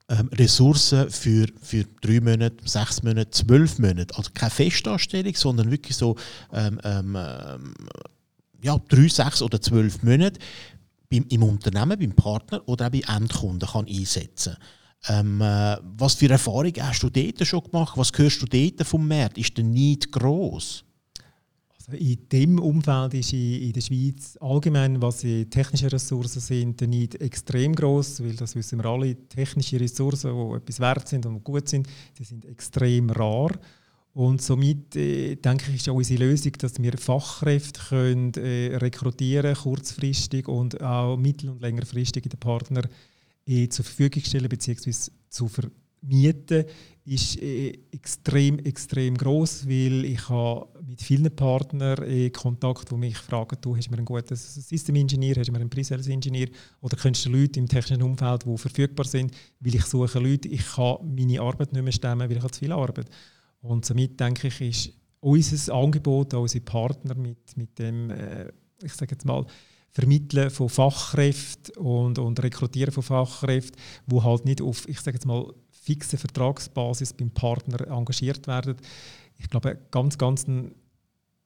ähm, 0.08 0.28
Ressourcen 0.32 1.08
für, 1.10 1.46
für 1.62 1.84
drei 2.02 2.20
Monate, 2.20 2.56
sechs 2.64 3.02
Monate, 3.02 3.30
zwölf 3.30 3.78
Monate, 3.78 4.14
also 4.16 4.30
keine 4.34 4.50
Festanstellung, 4.50 5.34
sondern 5.34 5.70
wirklich 5.70 5.96
so 5.96 6.16
ähm, 6.52 6.78
ähm, 6.84 7.16
ja, 8.64 8.78
drei, 8.88 9.08
sechs 9.08 9.42
oder 9.42 9.60
zwölf 9.60 10.02
Monate 10.02 10.40
beim, 11.10 11.26
im 11.28 11.42
Unternehmen, 11.42 11.98
beim 11.98 12.12
Partner 12.14 12.62
oder 12.66 12.86
auch 12.86 12.90
bei 12.90 13.02
Endkunden 13.06 13.68
kann 13.68 13.86
einsetzen 13.86 14.56
ähm, 15.08 15.40
äh, 15.40 15.76
Was 15.98 16.14
für 16.14 16.30
Erfahrungen 16.30 16.82
hast 16.82 17.02
du 17.02 17.10
dort 17.10 17.46
schon 17.46 17.62
gemacht? 17.62 17.96
Was 17.96 18.10
hörst 18.16 18.40
du 18.40 18.46
dort 18.46 18.86
vom 18.86 19.06
Markt? 19.06 19.36
Ist 19.36 19.56
der 19.56 19.64
Need 19.64 20.10
gross? 20.10 20.84
Also 21.76 21.98
in 21.98 22.26
diesem 22.30 22.58
Umfeld 22.58 23.12
ist 23.12 23.34
in, 23.34 23.72
der 23.72 23.82
Schweiz 23.82 24.38
allgemein, 24.40 25.02
was 25.02 25.18
die 25.18 25.44
technischen 25.50 25.88
Ressourcen 25.88 26.40
sind, 26.40 26.80
der 26.80 26.88
Need 26.88 27.20
extrem 27.20 27.74
groß, 27.74 28.22
weil 28.24 28.34
das 28.34 28.56
wissen 28.56 28.78
wir 28.78 28.86
alle, 28.86 29.14
technische 29.28 29.78
Ressourcen, 29.78 30.32
die 30.34 30.56
etwas 30.56 30.80
wert 30.80 31.06
sind 31.06 31.26
und 31.26 31.44
gut 31.44 31.68
sind, 31.68 31.86
die 32.18 32.24
sind 32.24 32.46
extrem 32.46 33.10
rar. 33.10 33.50
Und 34.14 34.40
somit 34.40 34.94
äh, 34.94 35.34
denke 35.34 35.70
ich, 35.70 35.76
ist 35.76 35.88
auch 35.88 35.96
unsere 35.96 36.24
Lösung, 36.24 36.52
dass 36.52 36.80
wir 36.80 36.96
Fachkräfte 36.96 37.80
können, 37.88 38.32
äh, 38.34 38.76
rekrutieren 38.76 39.56
kurzfristig 39.56 40.46
und 40.46 40.80
auch 40.80 41.16
mittel- 41.16 41.50
und 41.50 41.60
längerfristig 41.60 42.22
den 42.22 42.38
Partner 42.38 42.82
äh, 43.44 43.68
zur 43.68 43.84
Verfügung 43.84 44.22
stellen 44.22 44.48
bzw. 44.48 44.92
zu 45.28 45.48
vermieten, 45.48 46.64
ist 47.04 47.42
äh, 47.42 47.76
extrem, 47.90 48.60
extrem 48.60 49.16
groß, 49.16 49.68
weil 49.68 50.04
ich 50.04 50.28
habe 50.28 50.68
mit 50.86 51.02
vielen 51.02 51.34
Partnern 51.34 52.00
äh, 52.04 52.30
Kontakt, 52.30 52.92
die 52.92 52.94
mich 52.94 53.18
fragen, 53.18 53.58
du 53.60 53.76
hast 53.76 53.90
mir 53.90 53.96
einen 53.96 54.06
guten 54.06 54.36
Systemingenieur, 54.36 55.34
hast 55.40 55.50
mir 55.50 55.58
einen 55.58 55.68
Pre-Sales-Ingenieur 55.68 56.48
oder 56.80 56.96
kennst 56.96 57.26
du 57.26 57.30
Leute 57.30 57.58
im 57.58 57.68
technischen 57.68 58.02
Umfeld, 58.02 58.44
die 58.46 58.58
verfügbar 58.58 59.06
sind, 59.06 59.32
weil 59.58 59.74
ich 59.74 59.84
suche 59.86 60.20
Leute, 60.20 60.48
ich 60.48 60.64
kann 60.64 60.98
meine 61.02 61.40
Arbeit 61.40 61.72
nicht 61.72 61.82
mehr 61.82 61.92
stemmen, 61.92 62.30
weil 62.30 62.36
ich 62.36 62.52
zu 62.52 62.60
viel 62.60 62.72
Arbeit 62.72 63.06
habe. 63.06 63.16
Und 63.64 63.86
somit 63.86 64.20
denke 64.20 64.48
ich, 64.48 64.60
ist 64.60 64.92
unser 65.20 65.74
Angebot 65.74 66.34
an 66.34 66.40
unsere 66.40 66.64
Partner 66.64 67.14
mit, 67.14 67.56
mit 67.56 67.78
dem, 67.78 68.10
äh, 68.10 68.52
ich 68.82 68.92
sage 68.92 69.12
jetzt 69.12 69.24
mal, 69.24 69.46
Vermitteln 69.90 70.50
von 70.50 70.68
Fachkräften 70.68 71.76
und, 71.76 72.18
und 72.18 72.42
Rekrutieren 72.42 72.92
von 72.92 73.02
Fachkräften, 73.02 73.80
wo 74.06 74.22
halt 74.22 74.44
nicht 74.44 74.60
auf, 74.60 74.86
ich 74.88 75.00
sage 75.00 75.16
jetzt 75.16 75.24
mal, 75.24 75.46
fixe 75.70 76.18
Vertragsbasis 76.18 77.14
beim 77.14 77.30
Partner 77.30 77.88
engagiert 77.88 78.46
werden. 78.46 78.76
Ich 79.38 79.48
glaube, 79.48 79.78
ganz, 79.90 80.18
ganz 80.18 80.46
ein 80.46 80.74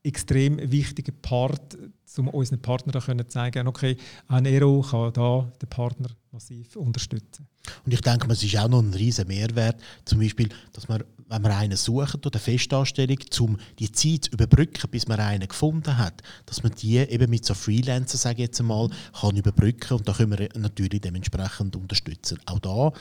extrem 0.03 0.59
wichtiger 0.73 1.13
Part, 1.13 1.79
um 2.17 2.29
unseren 2.29 2.61
Partnern 2.61 3.01
zu 3.01 3.29
zeigen, 3.29 3.69
okay, 3.69 3.97
ein 4.27 4.47
Ero 4.47 4.81
kann 4.81 5.13
da 5.13 5.53
den 5.61 5.69
Partner 5.69 6.09
massiv 6.39 6.77
unterstützen. 6.77 7.49
Und 7.85 7.93
ich 7.93 8.01
denke, 8.01 8.31
es 8.31 8.45
ist 8.45 8.57
auch 8.57 8.69
noch 8.69 8.81
ein 8.81 8.95
riesen 8.95 9.27
Mehrwert, 9.27 9.81
zum 10.05 10.21
Beispiel, 10.21 10.49
dass 10.73 10.89
man 10.89 11.03
wenn 11.31 11.43
man 11.43 11.53
einen 11.53 11.77
sucht 11.77 12.25
oder 12.25 12.39
Festanstellung, 12.39 13.19
um 13.41 13.59
die 13.79 13.93
Zeit 13.93 14.25
zu 14.25 14.31
überbrücken, 14.31 14.89
bis 14.91 15.09
man 15.09 15.21
einen 15.21 15.47
gefunden 15.47 15.99
hat, 15.99 16.23
dass 16.47 16.63
man 16.63 16.73
die 16.73 16.97
eben 16.97 17.29
mit 17.29 17.45
so 17.45 17.53
Freelancern, 17.53 18.19
sage 18.19 18.37
ich 18.37 18.47
jetzt 18.47 18.61
einmal, 18.61 18.89
kann 19.21 19.37
überbrücken 19.37 19.99
und 19.99 20.09
da 20.09 20.15
können 20.15 20.39
wir 20.39 20.49
natürlich 20.55 21.03
dementsprechend 21.03 21.77
unterstützen. 21.77 22.39
Auch 22.47 22.61
da 22.61 22.93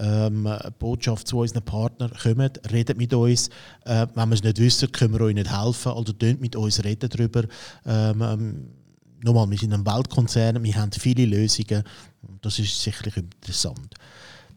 ähm, 0.00 0.48
Botschaft 0.80 1.28
zu 1.28 1.38
unseren 1.38 1.64
Partnern, 1.64 2.10
kommt, 2.20 2.72
redet 2.72 2.98
mit 2.98 3.14
uns. 3.14 3.50
Äh, 3.84 4.08
wenn 4.16 4.30
wir 4.30 4.34
es 4.34 4.42
nicht 4.42 4.58
wissen, 4.58 4.90
können 4.90 5.12
wir 5.12 5.20
euch 5.20 5.34
nicht 5.36 5.56
helfen, 5.56 5.92
also 5.92 6.12
tönt 6.12 6.40
mit 6.40 6.56
uns 6.56 6.82
reden 6.82 7.08
darüber. 7.08 7.44
Ähm, 7.84 8.20
ähm, 8.20 8.68
nochmal, 9.26 9.50
wir 9.50 9.58
sind 9.58 9.74
ein 9.74 9.84
Weltkonzern, 9.84 10.62
wir 10.62 10.74
haben 10.76 10.92
viele 10.92 11.26
Lösungen. 11.26 11.82
Das 12.40 12.58
ist 12.58 12.80
sicherlich 12.80 13.16
interessant. 13.16 13.94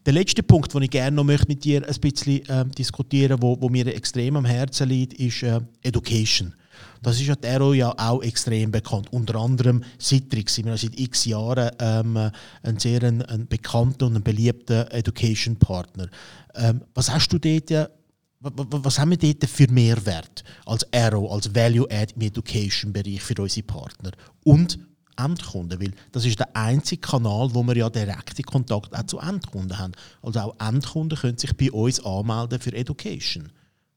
Der 0.05 0.13
letzte 0.13 0.43
Punkt, 0.43 0.73
den 0.73 0.83
ich 0.83 0.91
gerne 0.91 1.15
noch 1.15 1.25
möchte 1.25 1.47
mit 1.47 1.63
dir 1.63 1.85
ein 1.85 1.99
bisschen 1.99 2.47
äh, 2.47 2.65
diskutieren 2.65 3.41
wo, 3.41 3.59
wo 3.59 3.67
mir 3.67 3.87
extrem 3.87 4.37
am 4.37 4.45
Herzen 4.45 4.87
liegt, 4.87 5.13
ist 5.13 5.43
äh, 5.43 5.59
Education. 5.81 6.53
Das 7.01 7.19
ist 7.19 7.27
ja 7.27 7.35
der 7.35 7.61
ja 7.73 7.93
auch 7.97 8.23
extrem 8.23 8.71
bekannt. 8.71 9.11
Unter 9.11 9.35
anderem 9.35 9.83
Citrix 9.99 10.55
sind 10.55 10.67
wir 10.67 10.77
seit 10.77 10.97
x 10.97 11.25
Jahren 11.25 11.71
ähm, 11.79 12.31
ein 12.63 12.79
sehr 12.79 13.03
ein, 13.03 13.21
ein 13.23 13.47
bekannter 13.47 14.05
und 14.05 14.15
ein 14.15 14.23
beliebter 14.23 14.91
Education 14.93 15.57
Partner. 15.57 16.07
Ähm, 16.55 16.81
was 16.93 17.11
hast 17.11 17.29
du 17.29 17.37
dort 17.37 17.89
was 18.39 18.99
haben 18.99 19.11
wir 19.11 19.17
dort 19.17 19.45
für 19.49 19.69
Mehrwert 19.69 20.43
als 20.65 20.85
Arrow, 20.93 21.31
als 21.31 21.53
Value 21.53 21.87
Add 21.91 22.13
im 22.15 22.21
Education-Bereich 22.21 23.21
für 23.21 23.41
unsere 23.41 23.65
Partner? 23.65 24.11
Und 24.43 24.79
Endkunden, 25.17 25.81
weil 25.81 25.93
das 26.11 26.25
ist 26.25 26.39
der 26.39 26.55
einzige 26.55 27.01
Kanal, 27.01 27.49
wo 27.53 27.61
wir 27.63 27.75
ja 27.75 27.89
direkten 27.89 28.43
Kontakt 28.43 28.95
auch 28.95 29.03
zu 29.03 29.19
Endkunden 29.19 29.77
haben. 29.77 29.91
Also 30.21 30.39
auch 30.39 30.55
Endkunden 30.65 31.17
können 31.17 31.37
sich 31.37 31.55
bei 31.57 31.71
uns 31.71 31.99
anmelden 32.05 32.59
für 32.59 32.73
Education, 32.73 33.51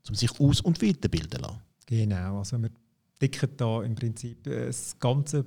um 0.08 0.14
sich 0.14 0.40
aus- 0.40 0.61
und 0.61 0.82
weiterbilden 0.82 1.30
zu 1.30 1.38
lassen. 1.38 1.62
Genau, 1.87 2.38
also 2.38 2.58
wir 2.58 2.70
decken 3.20 3.50
da 3.56 3.82
im 3.82 3.94
Prinzip 3.94 4.46
äh, 4.46 4.66
das 4.66 4.99
ganze 4.99 5.44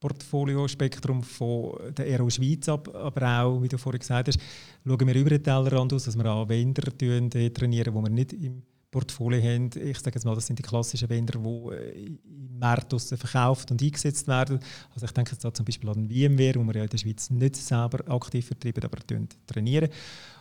Produktportfolio-Spektrum 0.00 1.22
von 1.22 1.94
der 1.96 2.06
Aero 2.06 2.30
Schweiz 2.30 2.68
ab, 2.68 2.94
aber 2.94 3.42
auch, 3.42 3.62
wie 3.62 3.68
du 3.68 3.78
vorhin 3.78 4.00
gesagt 4.00 4.28
hast, 4.28 4.38
schauen 4.86 5.06
wir 5.06 5.14
über 5.14 5.30
den 5.30 5.42
Tellerrand 5.42 5.92
aus, 5.92 6.04
dass 6.04 6.16
wir 6.16 6.26
auch 6.26 6.48
Vendor 6.48 6.96
trainieren, 6.96 7.30
die 7.30 7.94
wir 7.94 8.08
nicht 8.08 8.32
im 8.32 8.62
Portfolio 8.90 9.42
haben. 9.42 9.70
Ich 9.74 9.98
sage 9.98 10.16
jetzt 10.16 10.24
mal, 10.24 10.34
das 10.34 10.46
sind 10.46 10.58
die 10.58 10.62
klassischen 10.62 11.08
Vendor, 11.08 11.70
die 11.70 11.76
äh, 11.76 12.06
im 12.06 12.58
Markt 12.58 12.94
verkauft 13.00 13.70
und 13.70 13.82
eingesetzt 13.82 14.26
werden. 14.28 14.60
Also 14.94 15.06
ich 15.06 15.12
denke 15.12 15.32
jetzt 15.32 15.44
da 15.44 15.52
zum 15.52 15.66
Beispiel 15.66 15.90
an 15.90 16.08
VMware, 16.08 16.54
wo 16.56 16.64
wir 16.64 16.76
ja 16.76 16.84
in 16.84 16.88
der 16.88 16.98
Schweiz 16.98 17.28
nicht 17.30 17.56
selber 17.56 18.08
aktiv 18.10 18.46
vertreiben, 18.46 18.84
aber 18.84 18.98
trainieren. 19.46 19.90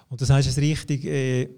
Und 0.10 0.22
das 0.22 0.30
heißt 0.30 0.48
es 0.48 0.58
richtig, 0.58 1.06
äh, 1.06 1.50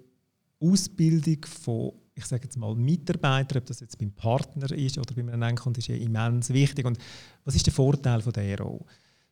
Ausbildung 0.59 1.45
von 1.45 1.93
ich 2.19 2.25
sage 2.25 2.43
jetzt 2.43 2.57
mal 2.57 2.75
Mitarbeitern, 2.75 3.59
ob 3.59 3.65
das 3.65 3.79
jetzt 3.79 3.97
beim 3.97 4.11
Partner 4.11 4.71
ist 4.71 4.97
oder 4.97 5.13
bei 5.13 5.21
einem 5.21 5.41
Endkunden, 5.41 5.79
ist 5.79 5.87
ja 5.87 5.95
immens 5.95 6.49
wichtig. 6.51 6.85
Und 6.85 6.97
was 7.45 7.55
ist 7.55 7.65
der 7.65 7.73
Vorteil 7.73 8.21
von 8.21 8.33
der 8.33 8.43
ERO? 8.43 8.85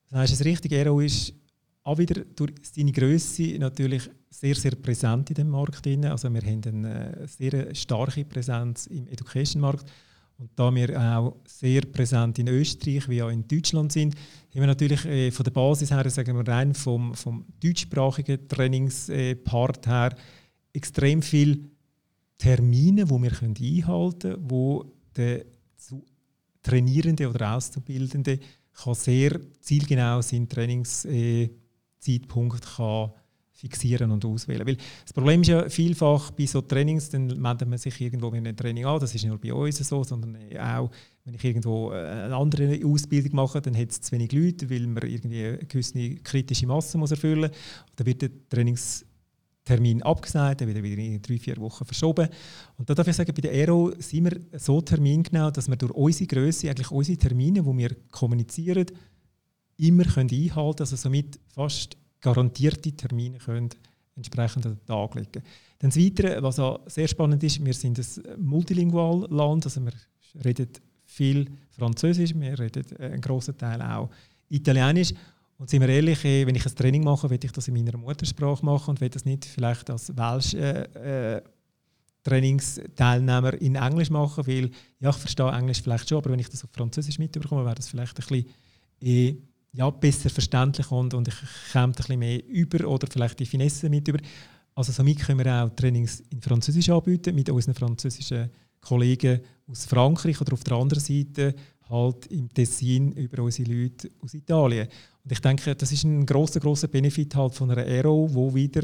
Das 0.10 0.20
heißt, 0.20 0.34
es 0.34 0.46
richtig, 0.46 0.72
ERO 0.72 1.00
ist 1.02 1.34
auch 1.84 1.98
wieder 1.98 2.24
durch 2.24 2.54
seine 2.62 2.92
Größe 2.92 3.58
natürlich 3.60 4.10
sehr, 4.30 4.56
sehr 4.56 4.76
präsent 4.76 5.30
in 5.30 5.36
dem 5.36 5.50
Markt. 5.50 5.86
Also 5.88 6.34
wir 6.34 6.42
haben 6.42 6.62
eine 6.66 7.28
sehr 7.28 7.74
starke 7.76 8.26
Präsenz 8.26 8.88
im 8.88 9.08
Education-Markt. 9.08 9.86
Und 10.40 10.52
da 10.56 10.74
wir 10.74 11.02
auch 11.02 11.38
sehr 11.48 11.82
präsent 11.82 12.38
in 12.40 12.48
Österreich 12.48 13.10
wie 13.10 13.24
auch 13.24 13.30
in 13.30 13.48
Deutschland 13.48 13.92
sind, 13.92 14.16
haben 14.16 14.62
wir 14.62 14.68
natürlich 14.68 15.04
äh, 15.06 15.32
von 15.32 15.44
der 15.44 15.52
Basis 15.52 15.90
her, 15.90 16.08
sagen 16.10 16.38
wir 16.38 16.48
rein 16.48 16.76
vom, 16.76 17.16
vom 17.16 17.46
deutschsprachigen 17.60 18.48
Trainingspart 18.48 19.88
her, 19.88 20.16
extrem 20.74 21.24
viele 21.24 21.60
Termine, 22.38 23.06
die 23.06 23.12
wir 23.12 23.32
einhalten 23.42 24.20
können, 24.20 24.50
wo 24.50 24.92
der 25.16 25.46
Trainierende 26.62 27.30
oder 27.30 27.56
Auszubildende 27.56 28.40
kann 28.74 28.94
sehr 28.94 29.40
zielgenau 29.62 30.22
seinen 30.22 30.50
Trainingszeitpunkt 30.50 32.76
kann 32.76 33.14
fixieren 33.58 34.12
und 34.12 34.24
auswählen. 34.24 34.68
Weil 34.68 34.78
das 35.04 35.14
Problem 35.14 35.42
ist 35.42 35.48
ja 35.48 35.68
vielfach 35.68 36.30
bei 36.32 36.46
so 36.46 36.62
Trainings, 36.62 37.10
dann 37.10 37.26
meldet 37.42 37.68
man 37.68 37.80
sich 37.80 38.00
irgendwo 38.00 38.30
mit 38.30 38.46
einem 38.46 38.56
Training 38.56 38.86
an. 38.86 39.00
Das 39.00 39.16
ist 39.16 39.24
nicht 39.24 39.30
nur 39.30 39.40
bei 39.40 39.52
uns 39.52 39.80
so, 39.80 40.04
sondern 40.04 40.38
auch, 40.60 40.92
wenn 41.26 41.34
ich 41.34 41.44
irgendwo 41.44 41.92
äh, 41.92 41.96
eine 41.96 42.36
andere 42.36 42.80
Ausbildung 42.86 43.36
mache, 43.36 43.60
dann 43.60 43.76
hat 43.76 43.90
es 43.90 44.02
zu 44.02 44.12
wenig 44.12 44.32
Leute, 44.32 44.70
weil 44.70 44.86
man 44.86 45.04
irgendwie 45.04 45.44
eine 45.44 45.58
gewisse 45.58 46.16
kritische 46.18 46.68
Masse 46.68 47.00
muss 47.00 47.12
erfüllen 47.12 47.50
muss. 47.50 47.58
Dann 47.96 48.06
wird 48.06 48.22
der 48.22 48.30
Trainingstermin 49.68 50.02
abgesagt, 50.04 50.62
dann 50.62 50.68
wieder 50.68 50.82
wieder 50.84 51.02
in 51.02 51.22
drei, 51.22 51.38
vier 51.38 51.58
Wochen 51.58 51.86
verschoben. 51.86 52.28
Und 52.78 52.90
da 52.90 52.94
darf 52.96 53.08
ich 53.08 53.16
sagen, 53.16 53.34
bei 53.34 53.42
der 53.42 53.52
Aero 53.52 53.94
sind 54.00 54.26
wir 54.26 54.60
so 54.60 54.82
termingenau, 54.82 55.52
dass 55.52 55.68
wir 55.68 55.76
durch 55.76 55.92
unsere 55.92 56.28
Größe 56.28 56.70
eigentlich 56.70 56.92
unsere 56.92 57.18
Termine, 57.18 57.62
die 57.62 57.78
wir 57.78 57.96
kommunizieren, 58.12 58.86
immer 59.78 60.06
können 60.06 60.30
einhalten 60.32 60.54
können. 60.54 60.76
Also 60.80 60.96
somit 60.96 61.40
fast 61.50 61.98
garantierte 62.22 62.92
Termine 62.94 63.38
können 63.38 63.70
entsprechend 64.16 64.66
an 64.66 64.76
den 64.76 64.86
Tag 64.86 65.16
legen. 65.16 65.44
Dann 65.80 65.92
das 65.92 65.98
Weitere, 65.98 66.42
was 66.42 66.60
auch 66.60 66.82
sehr 66.88 67.08
spannend 67.08 67.44
ist, 67.44 67.64
wir 67.64 67.74
sind 67.74 68.00
ein 68.00 68.44
multilingual 68.44 69.28
Land, 69.30 69.66
also 69.66 69.82
wir 69.86 69.94
reden 70.44 70.70
viel 71.06 71.46
Französisch, 71.70 72.34
wir 72.34 72.58
reden 72.58 72.86
einen 72.98 73.22
grossen 73.22 73.58
Teil 73.58 73.82
auch 73.82 74.10
Italienisch. 74.50 75.14
Und 75.58 75.70
sind 75.70 75.82
wir 75.82 75.90
ehrlich, 75.90 76.24
eh, 76.24 76.46
wenn 76.46 76.56
ich 76.56 76.66
ein 76.66 76.76
Training 76.76 77.04
mache, 77.04 77.30
will 77.30 77.40
ich 77.42 77.52
das 77.52 77.68
in 77.68 77.74
meiner 77.74 77.98
Muttersprache 77.98 78.64
machen 78.64 78.92
und 78.92 79.02
will 79.02 79.10
das 79.10 79.26
nicht 79.26 79.46
vielleicht 79.46 79.90
als 79.90 80.16
Welsch 80.16 80.54
äh, 80.54 81.38
äh, 81.38 81.42
Trainingsteilnehmer 82.24 83.54
in 83.54 83.76
Englisch 83.76 84.10
machen, 84.10 84.46
weil 84.46 84.70
ja, 85.00 85.10
ich 85.10 85.16
verstehe 85.16 85.52
Englisch 85.52 85.82
vielleicht 85.82 86.10
schon, 86.10 86.20
aber 86.20 86.32
wenn 86.32 86.40
ich 86.40 86.50
das 86.50 86.64
auf 86.64 86.70
Französisch 86.72 87.18
mitbekomme, 87.18 87.66
wäre 87.66 87.76
das 87.76 87.88
vielleicht 87.88 88.20
ein 88.20 88.28
bisschen 88.28 88.46
eh, 89.02 89.36
ja, 89.74 89.90
besser 89.90 90.30
verständlich 90.30 90.92
und, 90.92 91.14
und 91.14 91.28
ich 91.28 91.36
komme 91.72 91.86
ein 91.86 91.92
bisschen 91.94 92.20
mehr 92.20 92.46
über 92.48 92.88
oder 92.88 93.08
vielleicht 93.10 93.40
die 93.40 93.46
Finesse 93.46 93.90
mit 93.90 94.08
über. 94.08 94.20
Also 94.76 94.92
somit 94.92 95.20
können 95.20 95.44
wir 95.44 95.64
auch 95.64 95.70
Trainings 95.76 96.20
in 96.30 96.42
Französisch 96.42 96.90
anbieten 96.90 97.34
mit 97.34 97.50
unseren 97.50 97.74
französischen 97.74 98.50
Kollegen 98.82 99.40
aus 99.68 99.86
Frankreich 99.86 100.40
oder 100.40 100.54
auf 100.54 100.64
der 100.64 100.78
anderen 100.78 101.04
Seite 101.04 101.56
halt 101.90 102.28
im 102.28 102.50
Tessin 102.50 103.12
über 103.14 103.44
unsere 103.44 103.72
Leute 103.72 104.10
aus 104.22 104.34
Italien. 104.34 104.88
Und 105.28 105.34
ich 105.34 105.42
denke, 105.42 105.76
das 105.76 105.92
ist 105.92 106.06
ein 106.06 106.26
großer 106.26 106.62
großer 106.62 106.88
Benefit 106.88 107.36
halt 107.36 107.54
von 107.54 107.70
einer 107.70 107.82
Aero, 107.82 108.30
wo 108.32 108.56
wieder 108.56 108.84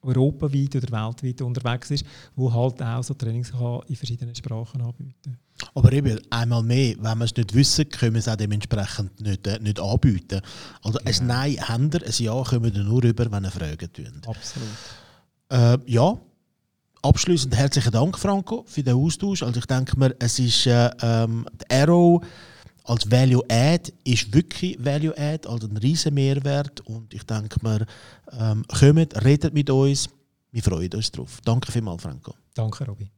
europaweit 0.00 0.76
oder 0.76 0.90
weltweit 0.90 1.42
unterwegs 1.42 1.90
ist, 1.90 2.06
wo 2.34 2.50
halt 2.50 2.82
auch 2.82 3.04
so 3.04 3.12
Trainings 3.12 3.52
in 3.86 3.96
verschiedenen 3.96 4.34
Sprachen 4.34 4.80
anbieten 4.80 5.38
aber 5.74 5.92
eben, 5.92 6.20
einmal 6.30 6.62
mehr, 6.62 6.94
wenn 7.00 7.18
wir 7.18 7.24
es 7.24 7.36
nicht 7.36 7.54
wissen, 7.54 7.88
können 7.88 8.14
wir 8.14 8.20
es 8.20 8.28
auch 8.28 8.36
dementsprechend 8.36 9.20
nicht, 9.20 9.46
äh, 9.46 9.58
nicht 9.58 9.80
anbieten. 9.80 10.40
Also 10.82 10.98
genau. 10.98 11.10
ein 11.10 11.26
Nein 11.26 11.68
haben 11.68 11.92
wir, 11.92 12.06
ein 12.06 12.12
Ja 12.16 12.42
kommen 12.42 12.74
wir 12.74 12.82
nur 12.82 13.02
rüber, 13.02 13.30
wenn 13.30 13.44
ihr 13.44 13.50
Fragen 13.50 13.92
tun. 13.92 14.22
Absolut. 14.26 14.68
Äh, 15.50 15.78
ja, 15.90 16.16
abschließend 17.02 17.56
herzlichen 17.56 17.90
Dank, 17.90 18.18
Franco, 18.18 18.64
für 18.66 18.82
den 18.82 18.94
Austausch. 18.94 19.42
Also 19.42 19.58
ich 19.58 19.66
denke 19.66 19.98
mir, 19.98 20.14
es 20.18 20.38
ist 20.38 20.66
äh, 20.66 20.90
ähm, 21.02 21.46
Arrow 21.70 22.22
als 22.88 23.10
Value 23.10 23.44
Add 23.48 23.92
ist 24.04 24.32
wirklich 24.32 24.82
Value 24.82 25.16
Add, 25.16 25.46
also 25.48 25.68
ein 25.68 25.76
riesen 25.76 26.14
Mehrwert. 26.14 26.80
Und 26.82 27.12
ich 27.12 27.22
denke 27.24 27.58
mir, 27.62 27.86
ähm, 28.32 28.64
kommt, 28.66 29.24
redet 29.24 29.52
mit 29.54 29.70
uns, 29.70 30.08
wir 30.50 30.62
freuen 30.62 30.92
uns 30.92 31.10
drauf. 31.10 31.40
Danke 31.44 31.70
vielmals, 31.70 32.02
Franco. 32.02 32.34
Danke, 32.54 32.86
Robby. 32.86 33.10